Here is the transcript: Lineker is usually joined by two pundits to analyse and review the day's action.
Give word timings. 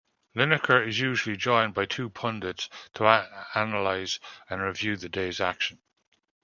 Lineker 0.35 0.87
is 0.87 0.99
usually 0.99 1.37
joined 1.37 1.75
by 1.75 1.85
two 1.85 2.09
pundits 2.09 2.69
to 2.95 3.05
analyse 3.53 4.19
and 4.49 4.59
review 4.59 4.97
the 4.97 5.09
day's 5.09 5.39
action. 5.39 5.79